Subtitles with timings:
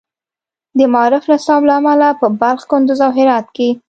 [0.77, 3.69] د معارف نصاب له امله په بلخ، کندز، او هرات کې